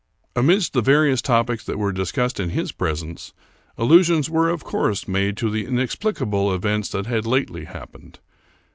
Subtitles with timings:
[0.35, 3.33] Amidst the various topics that were discussed in his pres ence,
[3.77, 8.17] allusions were, of course, made to the inexplicable events that had lately happened.